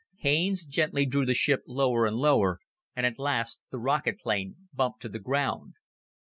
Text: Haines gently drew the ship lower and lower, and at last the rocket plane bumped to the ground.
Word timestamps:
Haines 0.21 0.65
gently 0.65 1.05
drew 1.05 1.27
the 1.27 1.35
ship 1.35 1.61
lower 1.67 2.07
and 2.07 2.15
lower, 2.15 2.59
and 2.95 3.05
at 3.05 3.19
last 3.19 3.61
the 3.69 3.77
rocket 3.77 4.17
plane 4.19 4.55
bumped 4.73 4.99
to 5.03 5.09
the 5.09 5.19
ground. 5.19 5.75